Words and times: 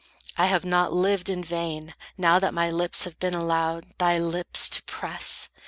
I 0.35 0.47
have 0.47 0.65
not 0.65 0.91
lived 0.91 1.29
In 1.29 1.43
vain, 1.43 1.93
now 2.17 2.39
that 2.39 2.55
my 2.55 2.71
lips 2.71 3.03
have 3.03 3.19
been 3.19 3.35
allowed 3.35 3.85
Thy 3.99 4.17
lips 4.17 4.67
to 4.69 4.81
press. 4.85 5.47